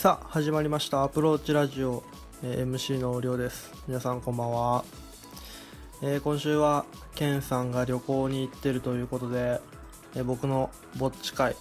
[0.00, 1.02] さあ始まりました。
[1.02, 2.02] アプローチラジオ、
[2.42, 3.70] えー MC のりょうです。
[3.86, 4.82] 皆さんこんばんは、
[6.00, 9.60] えー今週はケンさんが旅行に行ってるということで、
[10.14, 11.54] えー僕のぼっち会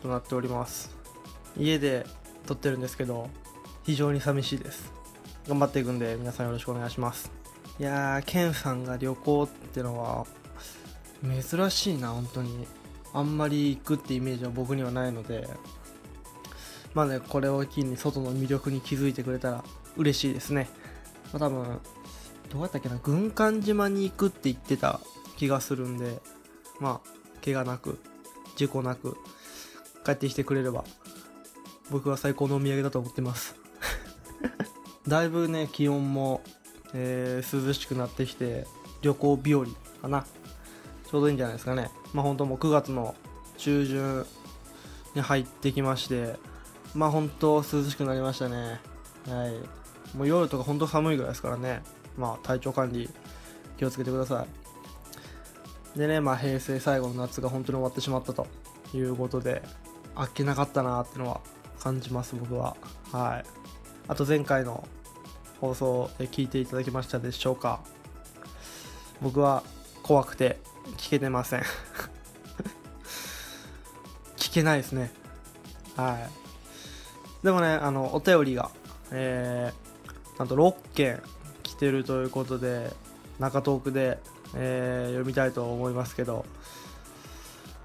[0.00, 0.96] となっております。
[1.58, 2.06] 家で
[2.46, 3.28] 撮ってるんですけど
[3.84, 4.90] 非常に寂しいです。
[5.46, 7.30] 頑張っていくんで皆さんよろしくお願いします。
[7.78, 10.24] いやーケンさんが旅行ってのは
[11.22, 12.66] 珍しいな本当に。
[13.12, 15.46] あんまり行くってイメージは僕にはないので
[16.94, 19.64] まあねこれを機に外の魅力に気づいてくれたら
[19.96, 20.68] 嬉しいですね、
[21.32, 21.80] まあ、多分
[22.50, 25.00] どうやったっけな軍艦島に行くって言ってた
[25.36, 26.20] 気がするんで
[26.80, 27.98] まあ怪我なく
[28.56, 29.16] 事故なく
[30.04, 30.84] 帰ってきてくれれば
[31.90, 33.54] 僕は最高のお土産だと思ってます。
[35.06, 36.42] だいぶね気温も、
[36.94, 38.66] えー涼しくなってきて
[39.02, 39.66] 旅行日和
[40.00, 40.24] かな。
[41.10, 41.90] ちょうどいいんじゃないですかね。
[42.14, 43.14] まあ本当もう9月の
[43.58, 44.26] 中旬
[45.14, 46.36] に入ってきまして
[46.94, 48.80] まあ本当涼しくなりましたね。
[49.28, 50.16] はい。
[50.16, 51.82] もう夜とか本当寒いぐらいですからね。
[52.16, 53.08] まあ体調管理
[53.78, 54.46] 気をつけてくださ
[55.96, 55.98] い。
[55.98, 58.46] でねまあ平成最後の夏が本当に終わってしまったと
[58.94, 59.62] いうことで
[60.14, 61.40] あっけなかったなってのは
[61.80, 62.76] 感じます僕は。
[63.10, 63.44] はい。
[64.08, 64.86] あと前回の
[65.60, 67.80] 放送で聞いていただけましたでしょうか。
[69.20, 69.62] 僕は
[70.02, 70.58] 怖くて
[70.96, 71.62] 聞けてません。
[74.36, 75.12] 聞けないですね。
[75.96, 76.41] はい。
[77.42, 78.70] でもねあのお便りが
[79.12, 81.22] えー、なんと6件
[81.62, 82.90] 来てるということで
[83.38, 84.18] 中トークで、
[84.54, 86.44] えー読みたいと思いますけど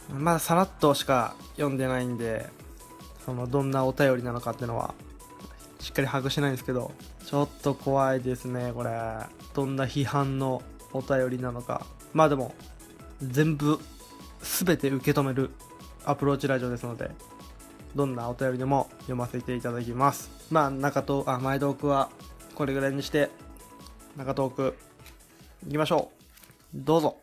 [0.10, 2.50] まださらっとしか読んでないんで
[3.26, 4.94] そのどんなお便りなのかっていうのは
[5.80, 6.92] しっかり把握してないんですけど
[7.26, 8.92] ちょっと怖いですねこれ。
[9.54, 10.62] どんな批判の
[10.94, 11.86] お便りなのか。
[12.14, 12.54] まあでも
[13.22, 13.80] 全部
[14.42, 15.50] 全て受け止める
[16.06, 17.12] アプローチラジオですので
[17.98, 20.30] どんなお便りでも読ませていただきます。
[20.52, 22.12] まあ中とあ前トークは
[22.54, 23.32] これぐらいにして
[24.16, 24.78] 中トーク
[25.68, 26.12] いきましょ
[26.76, 26.78] う。
[26.78, 27.18] どうぞ。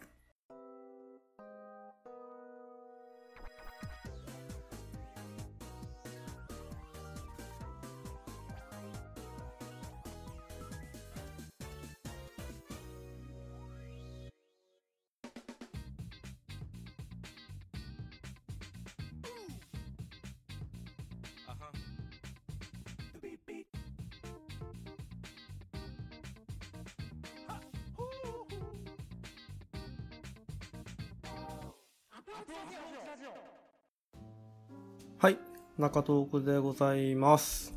[35.18, 35.38] はい
[35.78, 37.72] 中トークでございます。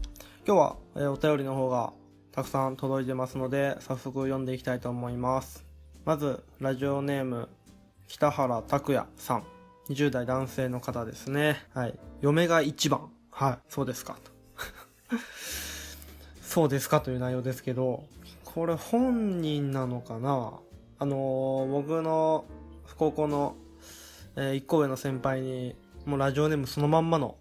[0.46, 1.94] 今日は、えーお便りの方が
[2.32, 5.66] たくさん届いてますので早速読んでいきたいと思います。
[6.06, 7.50] まずラジオネーム
[8.08, 9.44] 北原拓也さん。
[9.90, 11.64] 20代男性の方ですね。
[11.74, 11.98] はい。
[12.22, 13.10] 嫁が一番。
[13.32, 13.58] はい。
[13.70, 14.18] そうですか。
[16.42, 18.04] そうですかという内容ですけど
[18.44, 20.60] これ本人なのかな？
[21.00, 22.46] あのー僕の
[22.98, 23.56] 高校の、
[24.38, 25.76] え1個上の先輩に
[26.06, 27.36] もうラジオネームそのまんまの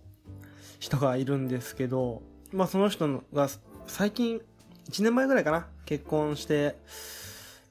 [0.81, 3.49] 人がいるんですけど、まあその人が
[3.87, 4.41] 最近、
[4.91, 6.77] 1年前ぐらいかな、結婚して、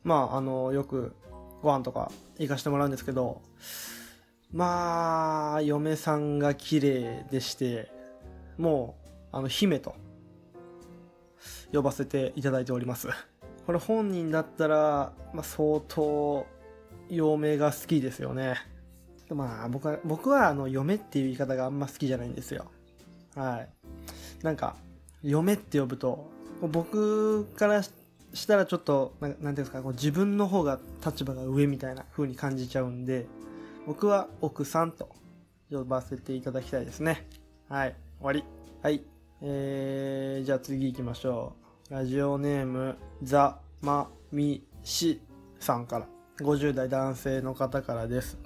[0.04, 1.16] まああの、よく
[1.62, 3.42] ご飯とか行かしてもらうんですけど、
[4.54, 7.92] まあ、嫁さんが綺麗でして、
[8.58, 8.96] も
[9.34, 9.96] う、あの、姫と
[11.74, 13.10] 呼ばせていただいております。
[13.66, 16.46] これ本人だったら、まあ相当、
[17.10, 18.75] 嫁が好きですよね。
[19.34, 22.66] まあ僕は、僕はあの、嫁っていう言い方があんま好きじゃないんですよ。
[23.36, 23.70] はい。
[24.44, 24.76] なんか、
[25.24, 26.30] 嫁って呼ぶと、
[26.62, 33.26] 僕からしたらちょっと、ななんていうんですか、こう自分の方が立場が上みたいな風に感じちゃうんで、
[33.88, 35.10] 僕は奥さんと
[35.72, 37.28] 呼ばせていただきたいですね。
[37.70, 37.96] はい。
[38.20, 38.44] 終わり。
[38.82, 39.04] はい。
[39.42, 41.56] えー、じゃあ次行きましょ
[41.90, 41.94] う。
[41.94, 45.22] ラジオネーム、ザ・マ・ミ・シ
[45.60, 46.08] さんから。
[46.40, 48.38] 50代男性の方からです。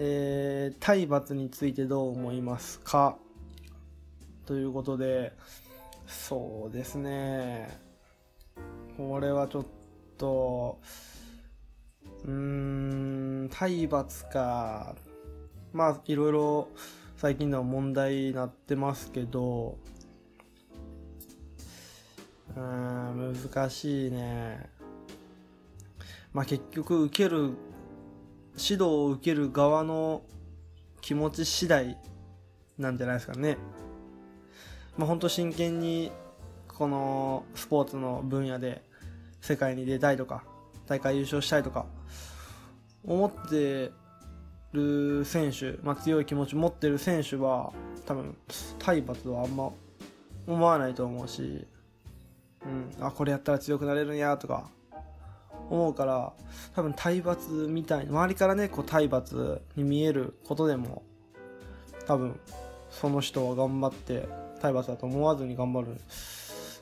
[0.00, 3.18] えー、体罰についてどう思いますか？
[4.46, 5.32] ということで、
[6.06, 7.68] そうですね。
[8.96, 9.66] これはちょっ
[10.16, 10.80] と、
[12.24, 14.94] うーん、体罰か。
[15.72, 16.68] まあ、いろいろ
[17.16, 19.78] 最近では問題になってますけど、
[22.56, 24.70] うん、難しいね。
[26.32, 27.52] まあ結局受ける
[28.60, 30.22] 指導を受ける側の
[31.00, 31.96] 気持ち次第
[32.78, 33.56] なんじゃないですかね。
[34.96, 36.12] まあ本当真剣に
[36.66, 38.82] このスポーツの分野で
[39.40, 40.44] 世界に出たいとか
[40.86, 41.86] 大会優勝したいとか
[43.04, 43.90] 思って
[44.72, 47.72] る選手、まあ、強い気持ち持ってる選手は
[48.06, 48.36] 多分
[48.78, 49.70] 体罰はあんま
[50.46, 51.66] 思わないと思うし、
[52.64, 54.70] うん、あこれやったら強くなれるんやとか
[55.70, 56.32] 思うから
[56.74, 61.02] 多分体罰みたいに周りからねこう体罰に見えることでも
[62.06, 62.38] 多分
[62.90, 64.28] その人は頑張って
[64.60, 66.00] 体罰だと思わずに頑張る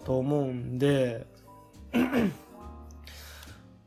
[0.05, 1.27] と思うんで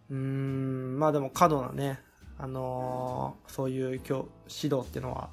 [0.10, 2.00] うーんまあでも過度なね
[2.38, 5.30] あのーそういう教指導っていうのは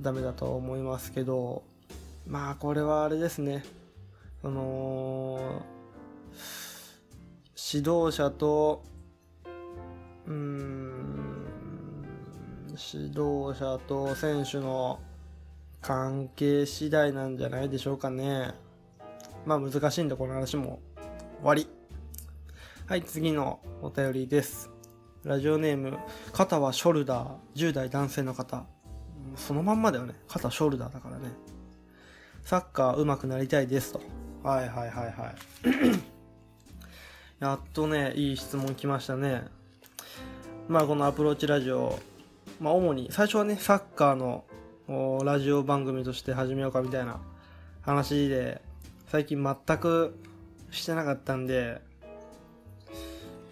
[0.00, 1.62] ダメだと思いますけど
[2.26, 3.64] まあこれはあれですね。
[4.42, 5.62] その
[7.70, 8.82] 指導者と
[10.26, 11.44] うん
[12.70, 14.98] 指導者と選手の
[15.82, 18.54] 関係次第なんじゃないでしょうかね。
[19.44, 20.80] まあ難しいんでこの話も
[21.40, 21.68] 終わり。
[22.86, 24.70] はい次のお便りです。
[25.24, 25.98] ラジオネーム
[26.32, 27.36] 肩はショルダー。
[27.54, 28.64] 10代男性の方。
[29.36, 30.14] そのまんまだよね。
[30.26, 31.28] 肩ショルダーだからね。
[32.42, 34.00] サッカー上手くなりたいですと。
[34.42, 36.07] はいはいはいはい。
[37.40, 39.44] やっとねいい質問来ましたね。
[40.66, 41.98] まあこのアプローチラジオ
[42.60, 44.44] まあ主に最初はねサッカーの
[45.24, 47.20] ラジオ番組として始めようかみたいな
[47.82, 48.60] 話で
[49.06, 50.18] 最近全く
[50.72, 51.80] してなかったんで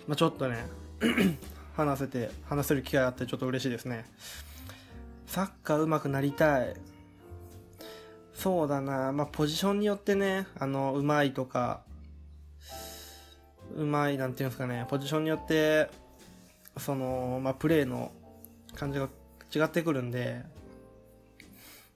[0.09, 0.67] まあちょっとね
[1.77, 4.05] 話せて話せる機会があってちょっと嬉しいですね。
[5.29, 6.75] サッカー上手くなりたい。
[8.35, 9.13] そうだな。
[9.13, 11.86] まあポジションによってねあのうまいとか
[13.77, 15.91] うまいなんていうんですかねポジションによって
[16.79, 18.11] そのまあプレーの
[18.75, 19.09] 感じが
[19.55, 20.43] 違ってくるんで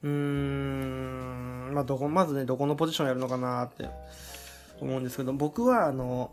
[0.02, 3.88] うーんまあどこまずねどこのポジションやるのかなって
[4.80, 6.32] 思うんですけど僕はあの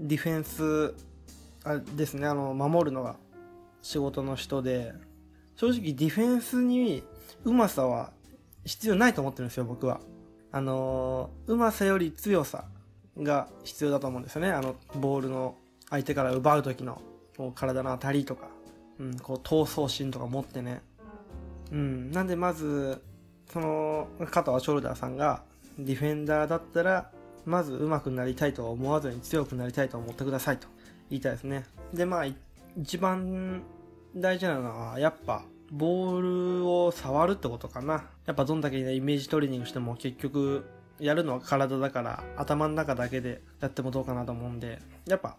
[0.00, 0.94] ディフェンス
[1.64, 3.16] あですねあの守るのが
[3.82, 4.92] 仕事の人で
[5.56, 7.02] 正直ディフェンスに
[7.44, 8.12] うまさは
[8.64, 10.00] 必要ないと思ってるんですよ僕は。
[10.50, 12.66] あのうまさより強さ
[13.18, 14.50] が必要だと思うんですよね。
[14.50, 15.56] あのボールの
[15.90, 17.00] 相手から奪う時の
[17.54, 18.48] 体の当たりとか、
[18.98, 20.82] うん、こう闘争心とか持ってね。
[21.72, 23.02] うんなんでまず
[23.52, 25.42] その肩はショルダーさんが
[25.78, 27.10] ディフェンダーだったら
[27.44, 30.68] まず上手くなりたいとは思わずに強くなりたいと思ってくださいと
[31.10, 31.64] 言いたいですね。
[31.92, 32.26] でまあ
[32.76, 33.62] 一番
[34.16, 38.04] 大事なのはやっぱボールを触るってことかな。
[38.26, 40.64] やっぱどんだけ、ね、イメージトレーニングしても結局
[40.98, 45.36] やるのは体だから頭の中だけでやってもどうかなと思うんでやっぱ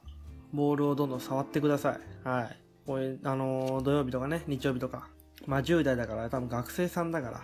[0.54, 2.28] ボールをどんどん触ってください。
[2.28, 2.58] はい。
[2.86, 5.08] こういうあのー土曜日とかね日曜日とか
[5.48, 7.42] まあ10代だから多分学生さんだから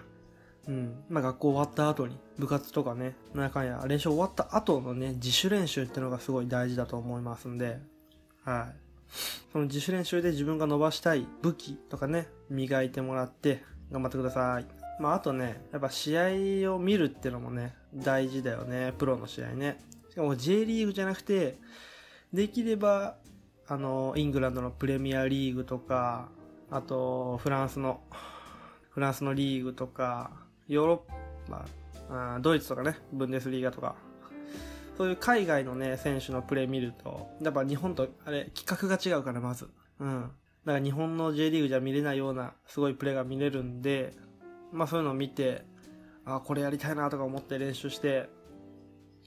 [0.67, 1.03] うん。
[1.09, 7.79] まあ学校終わった後に部活とかねなんやかんや練習終わった後のね自主練習っていうのがすごい大事だと思いますんで
[8.43, 8.91] はい。
[9.51, 14.80] その自主練習で自分が伸ばしたい武器とかね、磨いてもらって頑張ってください。
[15.01, 16.15] まああとね、やっぱ試
[16.63, 18.93] 合を見るっていうのもね、大事だよね。
[18.99, 19.79] プロの試合ね。
[20.11, 21.57] しかも J リーグじゃなくて、
[22.31, 23.17] できれば、
[23.67, 26.29] あの、イングランドのプレミアリーグとか、
[26.69, 28.01] あと、フランスの、
[28.91, 30.31] フランスのリーグとか、
[30.67, 31.03] ヨーロ
[31.47, 31.65] ッパ、
[32.09, 33.95] あドイツとかね、ブンデスリーガとか、
[34.97, 39.67] そういう海外のね、選手のプレー見ると、やっぱ日本と、あれ、規格が違うから、まず。
[39.99, 40.31] うん。
[40.65, 44.13] だから日本の J リーグじゃ見れないような、すごいプレーが見れるんで、
[44.71, 45.63] まあそういうのを見て、
[46.25, 48.29] あ、これやりたいなとか思って練習して、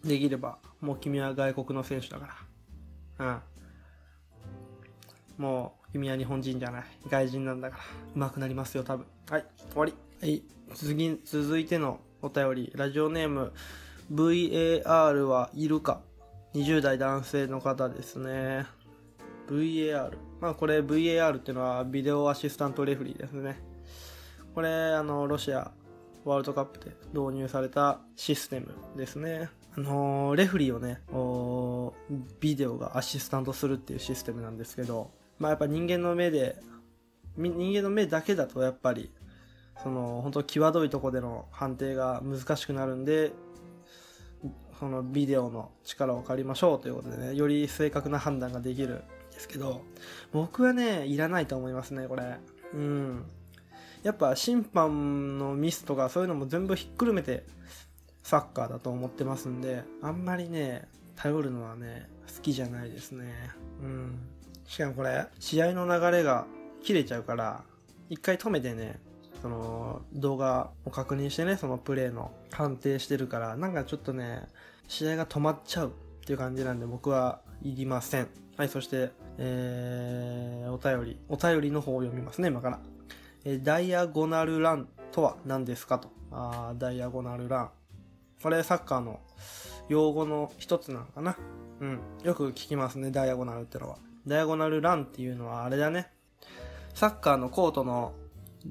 [0.04, 2.38] できれば、もう君は外国の選手だか
[3.18, 3.40] ら。
[5.38, 5.42] うん。
[5.42, 6.84] もう、君は日本人じゃない。
[7.08, 7.78] 外人なんだか
[8.14, 8.22] ら。
[8.22, 9.06] 上手くなりますよ、多分。
[9.30, 9.94] はい、終わり。
[10.20, 10.42] はい、
[10.74, 12.72] 次、続いてのお便り。
[12.74, 13.52] ラジオネーム、
[14.12, 16.02] VAR はいるか
[16.54, 18.66] ?20 代男性の方ですね。
[19.48, 20.12] VAR。
[20.40, 23.73] まあこれ VAR っていうのはビデオアシスタントレフリーですね。
[24.54, 25.72] これあのロシア
[26.24, 29.50] ワールドカップで導入されたシステムですね。
[29.76, 31.92] あのーレフリーをね、おー
[32.40, 36.56] ビデオがアシスタントするっていうシステムなんですけど、まあやっぱ人間の目で、
[37.36, 39.10] 人間の目だけだとやっぱり、
[39.82, 43.32] その本当際どいとこでの判定が難しくなるんで、
[44.78, 48.96] そのビデオの力を借りましょうということでね、より正確な判断ができるん
[49.32, 49.82] ですけど、
[50.32, 52.38] 僕はね、いらないと思いますね、これ。
[52.74, 53.24] うん。
[54.04, 57.44] やっぱ審判のミスとかそういうのも全部ひっくるめて
[58.22, 63.32] サッカーだと思ってますんで、あんまりね、頼るのはね、好きじゃないですね。
[63.82, 64.18] うん。
[64.66, 66.46] しかもこれ、試合の流れが
[66.82, 67.64] 切れちゃうから、
[68.08, 68.98] 一回止めてね、
[69.42, 74.48] その動画を確認してね、そのプレーの判定してるから、なんかちょっとね、
[74.88, 75.90] 試合が止まっちゃうっ
[76.24, 78.28] ていう感じなんで僕はいりません。
[78.56, 81.18] はい、そして、えー、お便り。
[81.28, 82.80] お便りの方を読みますね、今から。
[83.44, 86.08] えダイアゴナルランとは何ですかと。
[86.32, 87.70] あダイアゴナルラン。
[88.42, 89.20] これサッカーの
[89.88, 91.36] 用語の一つなのかな。
[91.80, 92.00] うん。
[92.22, 93.98] よく聞きますね、ダイアゴナルってのは。
[94.26, 96.10] ダイアゴナルランっていうのはあれだね。
[96.94, 98.14] サッカーのコートの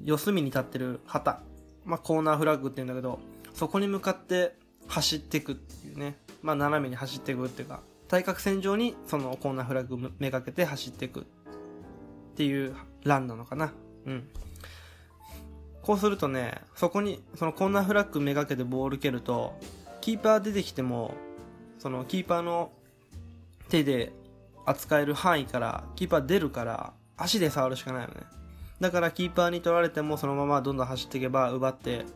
[0.04, 1.40] 四隅に立ってる旗。
[1.84, 3.20] まあ、コーナーフラッグって言うんだけど、
[3.54, 4.56] そこに向かって
[4.88, 6.16] 走っていくっていうね。
[6.42, 11.24] まあ、斜めに走っていくっていうか、対角線上にそのコーナーフラッグめがけて走っていくっ
[12.36, 13.72] ていうランなのかな。
[14.06, 14.28] うん。
[15.84, 19.52] こうするとね、そこに、そのコーナーフラッグめがけてボール蹴ると、
[20.00, 21.14] キーパー出てきても、
[21.78, 22.72] そのキーパーの
[23.68, 24.14] 手で
[24.64, 28.14] 扱える範囲からキーパー出るから足で触るしかないよね。
[28.80, 32.06] だからキーパーに取られてもそのままどんどん走っていけば奪って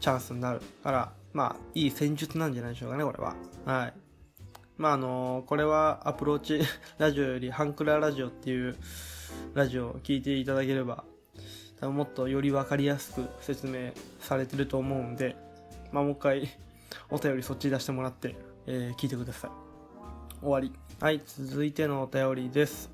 [0.00, 3.36] チャンスになるから、まあいい戦術なんじゃないでしょうかね、これは。
[3.64, 3.94] はい。
[4.76, 6.60] まああのー、これはアプローチ
[6.98, 8.76] ラジオよりハンクララジオっていう
[9.54, 11.04] ラジオを聞いていただければ
[11.90, 15.36] もっとより分かりやすく説明されてると思うんで、
[15.92, 16.48] まあもう一回
[17.10, 18.36] お便りそっち出してもらって、
[18.66, 19.50] えー、聞いてください。
[20.40, 20.72] 終わり。
[21.00, 22.90] はい、続いてのお便りです。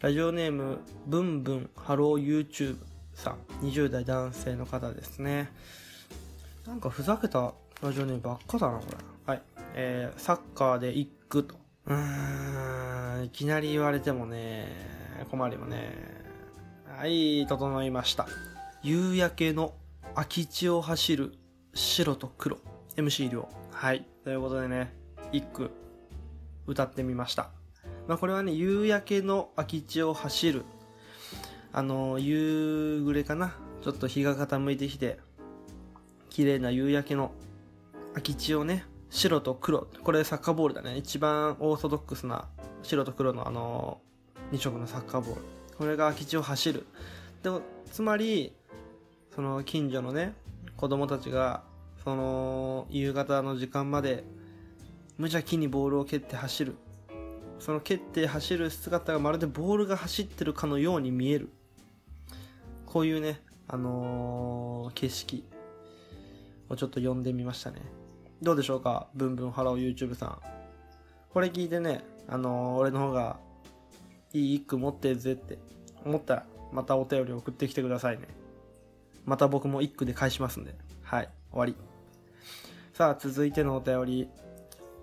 [0.00, 2.76] ラジオネーム、ブンブンハロー YouTube
[3.14, 3.66] さん。
[3.66, 5.52] 20代男性の方ですね。
[6.66, 8.96] なんかふざけたラジオネームばっかだな、これ。
[9.26, 9.42] はい。
[9.74, 11.56] えー、サッカーで一句と。
[11.86, 14.68] うーん、いきなり言われてもね、
[15.30, 16.23] 困るよね。
[16.96, 18.28] はい、整いました。
[18.82, 19.74] 夕焼けの
[20.14, 21.32] 空き地を走る
[21.74, 22.58] 白と黒。
[22.96, 23.48] MC 量。
[23.72, 24.06] はい。
[24.22, 24.94] ということでね、
[25.32, 25.72] 一句
[26.68, 27.50] 歌ってみました。
[28.06, 30.64] まあこれはね、夕焼けの空き地を走る。
[31.72, 33.56] あの、夕暮れかな。
[33.82, 35.18] ちょっと日が傾いてきて、
[36.30, 37.32] 綺麗な夕焼けの
[38.12, 39.88] 空き地をね、白と黒。
[40.04, 40.96] これサッカーボールだね。
[40.96, 42.46] 一番オーソドックスな
[42.84, 44.00] 白と黒のあの、
[44.52, 45.63] 2色のサッカーボール。
[45.78, 46.86] これが空き地を走る。
[47.42, 48.52] でも、つまり、
[49.34, 50.34] その近所のね、
[50.76, 51.62] 子供たちが、
[52.02, 54.24] その、夕方の時間まで、
[55.16, 56.76] 無邪気にボールを蹴って走る。
[57.58, 61.48] その蹴って走る姿がまるでボールが走ってるかのように見える。
[62.86, 65.44] こういうね、あのー、景色
[66.68, 67.80] をちょっと読んでみましたね。
[68.42, 70.38] どうでしょうかブンブンハロー YouTube さん。
[71.32, 73.38] これ聞いてね、あのー、俺の方が
[74.32, 75.58] いい一句持ってるぜって
[76.04, 78.28] 思ったら、またお便り送ってきてくださいね。
[79.24, 80.74] また僕も一句で返しますんで。
[81.02, 81.76] はい、終わり。
[82.92, 84.28] さあ、続いてのお便り。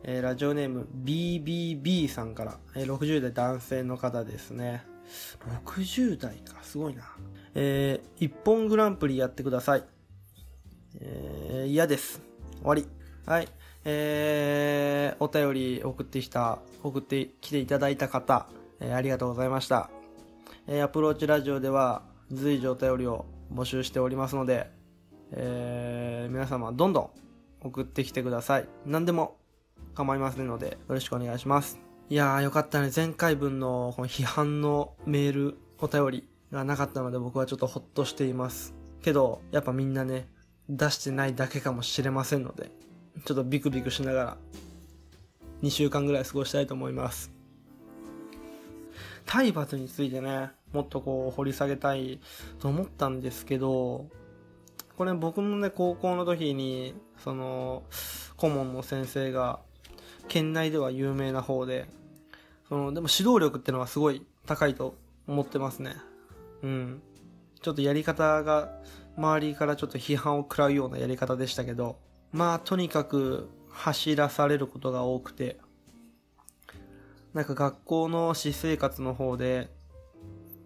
[0.04, 4.84] えー、ラジオネーム BBB さんから、えー、60代男性の方ですね。
[5.66, 7.04] 60代か、すごいな。
[7.54, 9.84] えー、一本グランプリやってください。
[11.00, 12.22] えー、嫌です。
[12.62, 12.88] 終わり。
[13.26, 13.48] はい。
[13.86, 18.48] えー、お便り送ってきた、送ってきていただいた方、
[18.80, 19.90] えー、ありがとうございました。
[20.68, 24.70] え、アプローチラジオでは随時お便りを募集しておりますので、
[25.32, 27.10] えー、皆様どんどん
[27.62, 28.68] 送ってきてください。
[28.86, 29.38] 何でも
[29.94, 31.80] 構いませんので、よろしくお願いします。
[32.10, 32.92] いやーよかったね。
[32.96, 38.76] 前回分のこの批判のメール、お便りがなかったので僕はちょっとほっとしています。
[39.02, 40.30] けど、やっぱみんなね、
[40.70, 42.72] 出してないだけかもしれませんので、
[43.26, 44.38] ちょっとビクビクしながら、
[45.64, 47.32] 2週間ぐらい過ごしたいと思います。
[49.26, 52.20] 体罰についてね、もっとこう掘り下げたい
[52.60, 54.08] と思ったんですけど、
[54.98, 57.84] これ僕もね、高校の時に、その、
[58.38, 59.60] 顧問の先生が、
[60.28, 61.88] 県内では有名な方で、
[62.70, 64.96] その、でも指導力ってのはすごい高いと
[65.28, 65.96] 思ってますね。
[66.62, 67.02] うん。
[67.62, 68.80] ちょっとやり方が、
[69.18, 71.98] 周りからちょっと批判を食らうようなやり方でしたけど、
[72.32, 75.58] まあ、とにかく走らされることが多くて、
[77.34, 79.70] なんか学校の私生活の方で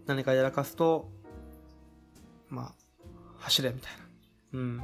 [0.06, 1.08] 何かやらかすと、
[2.48, 2.72] まあ、
[3.38, 3.92] 走れみたい
[4.52, 4.60] な。
[4.60, 4.82] うん。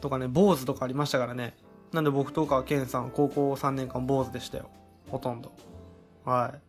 [0.00, 1.56] とかね、坊主とかありましたからね。
[1.92, 4.70] なんで僕とかケンさん、高校3年間坊主でしたよ。
[5.08, 5.52] ほとんど。
[6.24, 6.66] はい。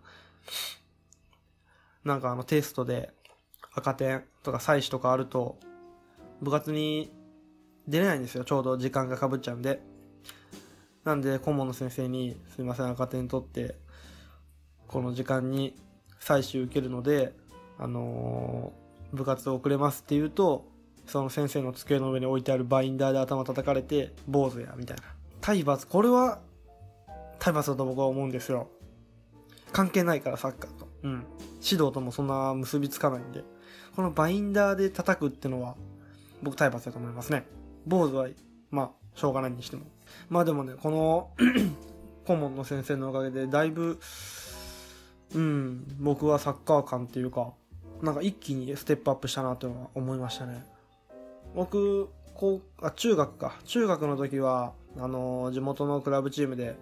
[2.07, 3.11] なんかあのテストで
[3.73, 5.57] 赤点とか採取とかあると、
[6.41, 7.11] 部活に
[7.87, 8.45] 出れないんですよ。
[8.45, 9.81] ちょうど時間がかぶっちゃうんで。
[11.03, 13.75] なんで顧問の先生に、すいません、赤点取って、
[14.87, 15.75] この時間に
[16.19, 17.33] 採取受けるので、
[17.77, 20.65] あのー、部活を遅れますって言うと、
[21.05, 25.03] その先生の机の上に置いてあるバインダーで頭叩かれて、坊主や、みたいな。
[25.41, 26.39] 体罰、これは、
[27.39, 28.69] 体罰だと僕は思うんですよ。
[29.71, 30.87] 関係ないからサッカーと。
[31.03, 31.25] うん。
[31.63, 33.43] 指導ともそんな結びつかないんで。
[33.95, 35.75] このバインダーで叩くってのは、
[36.41, 37.45] 僕体罰だと思いますね。
[37.85, 38.27] 坊主は、
[38.69, 39.83] まあ、しょうがないにしても。
[40.29, 41.31] まあでもね、この
[42.25, 43.99] 顧問の先生のおかげで、だいぶ、
[45.35, 47.53] うん、僕はサッカー感っていうか、
[48.01, 50.65] なんか一気にステップアップしたなとは思いましたね。
[51.55, 53.55] 僕、こう、あ、中学か。
[53.65, 56.77] 中学の時は、あのー、地元のクラブチームで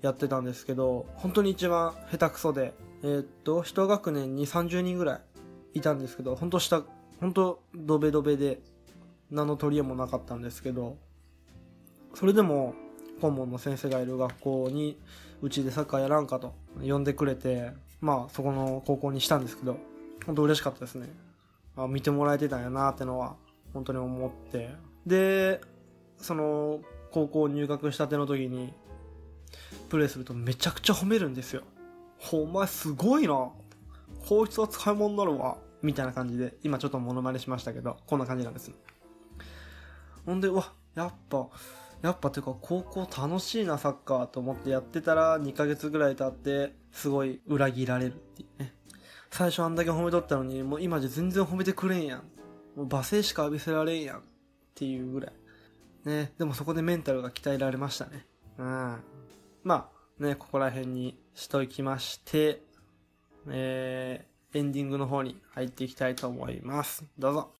[0.00, 6.82] やってたんですけど、本当に一番下手くそで、えー、っと、一学年に30人ぐらいいたんですけど、本当下、
[7.20, 8.60] 本当ドベドベで、
[9.30, 10.96] 何の取り柄もなかったんですけど、
[12.14, 12.74] それでも、
[13.20, 14.98] 顧問の先生がいる学校に、
[15.42, 17.72] うちでサッカーやらんかと呼んでくれて、
[18.04, 19.78] まあ、そこの高校にしたんですけど、
[20.26, 21.08] 本当嬉しかったですね。
[21.74, 23.36] あ見てもらえてたんやなってのは、
[23.72, 24.68] 本当に思って。
[25.06, 25.62] で、
[26.18, 26.80] その、
[27.12, 28.74] 高校入学したての時に、
[29.88, 31.62] プレイするとめちゃくちゃ褒めるんですよ。
[32.30, 33.48] お前すごいな。
[34.28, 35.56] こいつは使い物になるわ。
[35.80, 38.70] みたいな感じで、今ちょっとモノマネしましたけど、こんな感じなんです。
[40.26, 41.48] ほんで、わ、やっぱ、
[42.04, 48.74] やっぱてか高校楽しいなサッカーと思ってやってたら2ヶ月ぐらい経ってすごい裏切られるっていうね。
[49.30, 52.18] 最初あんだけ褒めとったのにもう今じゃ全然褒めてくれんやん。
[52.76, 54.22] もう罵声しか浴びせられんやんっ
[54.74, 55.32] ていうぐらい。
[56.04, 58.26] ね、でもそこでメンタルが鍛えられましたね。
[58.58, 58.98] うん。
[59.62, 59.88] ま
[60.20, 62.60] あ、ね、ここら辺にしときまして、
[63.48, 67.02] えー、エンディングの方に入っていきたいと思います。
[67.18, 67.54] どうぞ。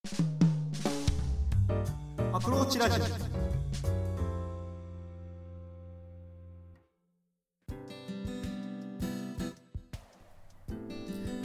[2.34, 3.33] アプローチラジオ。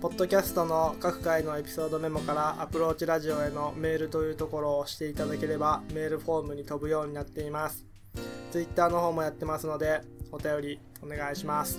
[0.00, 7.84] ポッドキャストの各回のエピソードメモからアプローチラジオへのメールというところを押していただければメールフォームに飛ぶようになっています。
[8.50, 10.00] Twitter の方もやってますので
[10.32, 11.78] お便りお願いします。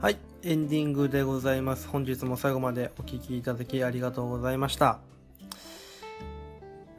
[0.00, 1.88] はい、エンディングでございます。
[1.88, 5.00] 本日も最後までお聴きいただきありがとうございました。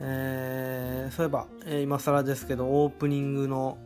[0.01, 3.77] えー、そういえば、えー、今更ですけど、オープニングの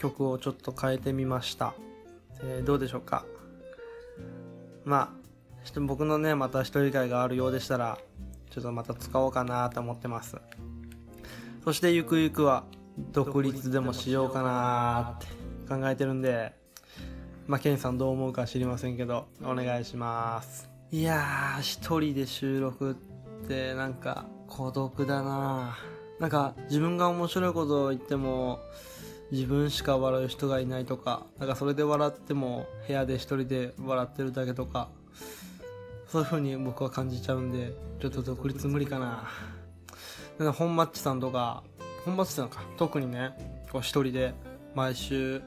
[0.00, 1.74] 曲をちょっと変えてみました。
[2.42, 3.24] えー、どうでしょうか？
[4.84, 5.14] ま
[5.76, 7.98] あ、僕のね、また一人会があるようでしたら、
[8.50, 10.38] ちょっとまた使おうかなと思ってます。
[11.64, 12.64] そしてゆくゆくは、
[13.12, 15.26] 独立でもしようかなって
[15.68, 16.54] 考えてるんで、
[17.46, 20.70] まあ、ケンさんどう思うか知りませんけど、お願いします。
[20.90, 22.92] いやー、一人で収録
[23.44, 25.76] ってなんか孤独だな
[26.18, 28.60] なんか自分が面白いことを言っても、
[29.30, 34.88] 自分しか笑う人がいないとか、なんかそれで笑っても部屋で一人で笑ってるだけとか、
[36.08, 39.28] そういう風に僕は感じちゃうんで、ちょっと独立無理かな。
[40.38, 41.62] なんか本マッチさんとか、
[42.04, 43.30] 本マッチさんか、特にね、
[43.70, 44.34] こう一人で
[44.74, 45.40] 毎週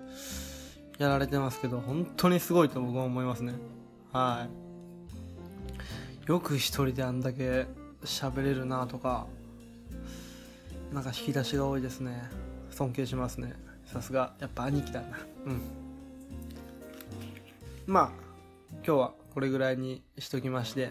[0.97, 3.53] やられてますけど、本当にすごいと僕は思いますね。
[4.13, 4.47] は
[6.25, 6.27] い。
[6.27, 7.65] よく一人であんだけ
[8.05, 9.27] 喋れるなとか、
[10.93, 12.29] なんか引き出しが多いですね。
[12.69, 13.53] 尊敬しますね。
[13.93, 15.19] さすが、やっぱ兄貴だな。
[15.45, 15.61] うん。
[17.85, 18.09] まあ、
[18.77, 20.89] 今日はこれぐらいにしときまして、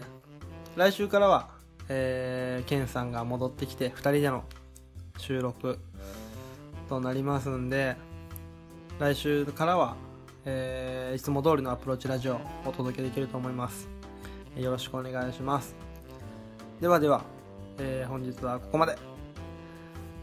[0.77, 1.49] 来週からは、
[1.89, 4.45] えー、ケンさんが戻ってきて、2人での
[5.17, 5.79] 収録
[6.87, 7.97] となりますんで、
[8.99, 9.97] 来週からは、
[10.45, 13.89] えー、いつも通りのアプローチラジオをお届けできると思います。
[14.55, 15.75] よろしくお願いします。
[16.79, 17.25] ではでは、
[17.79, 18.97] えー、本日はここまで。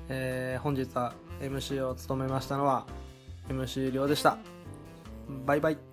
[0.09, 2.87] えー、本日は MC を務めましたのは
[3.49, 4.39] MC りょうでした。
[5.47, 5.90] バイバイ。